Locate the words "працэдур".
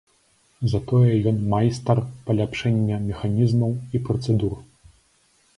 4.09-4.61